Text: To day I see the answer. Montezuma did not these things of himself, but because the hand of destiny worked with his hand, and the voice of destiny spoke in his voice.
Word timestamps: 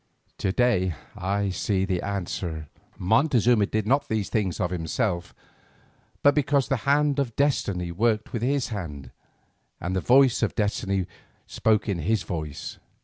To 0.39 0.51
day 0.51 0.95
I 1.15 1.49
see 1.51 1.85
the 1.85 2.01
answer. 2.01 2.69
Montezuma 2.97 3.67
did 3.67 3.85
not 3.85 4.07
these 4.09 4.29
things 4.29 4.59
of 4.59 4.71
himself, 4.71 5.35
but 6.23 6.33
because 6.33 6.69
the 6.69 6.77
hand 6.89 7.19
of 7.19 7.35
destiny 7.35 7.91
worked 7.91 8.33
with 8.33 8.41
his 8.41 8.69
hand, 8.69 9.11
and 9.79 9.95
the 9.95 10.01
voice 10.01 10.41
of 10.41 10.55
destiny 10.55 11.05
spoke 11.45 11.87
in 11.87 11.99
his 11.99 12.23
voice. 12.23 12.79